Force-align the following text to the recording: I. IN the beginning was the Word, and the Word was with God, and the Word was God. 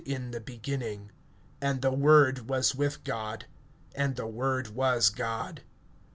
I. 0.01 0.03
IN 0.07 0.31
the 0.31 0.39
beginning 0.41 1.11
was 1.61 1.79
the 1.81 1.91
Word, 1.91 2.39
and 2.39 2.47
the 2.47 2.47
Word 2.47 2.47
was 2.47 2.73
with 2.73 3.03
God, 3.03 3.45
and 3.93 4.15
the 4.15 4.25
Word 4.25 4.69
was 4.69 5.11
God. 5.11 5.61